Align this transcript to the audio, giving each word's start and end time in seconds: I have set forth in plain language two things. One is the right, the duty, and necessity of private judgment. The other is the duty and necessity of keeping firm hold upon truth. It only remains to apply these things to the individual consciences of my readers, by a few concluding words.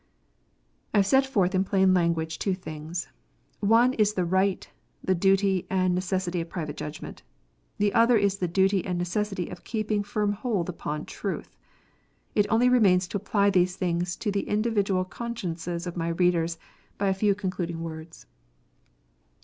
I 0.95 0.97
have 0.97 1.05
set 1.05 1.27
forth 1.27 1.53
in 1.53 1.63
plain 1.63 1.93
language 1.93 2.39
two 2.39 2.55
things. 2.55 3.07
One 3.59 3.93
is 3.93 4.15
the 4.15 4.25
right, 4.25 4.67
the 5.03 5.13
duty, 5.13 5.67
and 5.69 5.93
necessity 5.93 6.41
of 6.41 6.49
private 6.49 6.75
judgment. 6.75 7.21
The 7.77 7.93
other 7.93 8.17
is 8.17 8.37
the 8.39 8.47
duty 8.47 8.83
and 8.83 8.97
necessity 8.97 9.47
of 9.49 9.63
keeping 9.63 10.01
firm 10.01 10.33
hold 10.33 10.69
upon 10.69 11.05
truth. 11.05 11.55
It 12.33 12.47
only 12.49 12.67
remains 12.67 13.07
to 13.09 13.17
apply 13.17 13.51
these 13.51 13.75
things 13.75 14.15
to 14.15 14.31
the 14.31 14.47
individual 14.47 15.05
consciences 15.05 15.85
of 15.85 15.95
my 15.95 16.07
readers, 16.07 16.57
by 16.97 17.07
a 17.09 17.13
few 17.13 17.35
concluding 17.35 17.81
words. 17.83 18.25